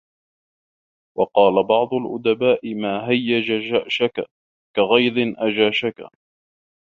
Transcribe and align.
وَقَالَ 1.17 1.63
بَعْضُ 1.63 1.93
الْأُدَبَاءِ 1.93 2.73
مَا 2.75 3.07
هَيَّجَ 3.09 3.51
جَأْشَك 3.71 4.25
كَغَيْظٍ 4.75 5.33
أَجَاشَكَ 5.37 6.03